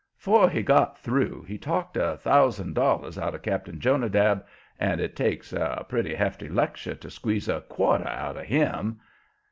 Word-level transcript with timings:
'Fore 0.17 0.49
he 0.49 0.63
got 0.63 0.97
through 0.97 1.43
he 1.43 1.59
talked 1.59 1.95
a 1.95 2.17
thousand 2.17 2.73
dollars 2.73 3.19
out 3.19 3.35
of 3.35 3.43
Cap'n 3.43 3.79
Jonadab, 3.79 4.43
and 4.79 4.99
it 4.99 5.15
takes 5.15 5.53
a 5.53 5.85
pretty 5.87 6.15
hefty 6.15 6.49
lecture 6.49 6.95
to 6.95 7.11
squeeze 7.11 7.47
a 7.47 7.61
quarter 7.61 8.07
out 8.07 8.35
of 8.35 8.45
HIM. 8.45 8.99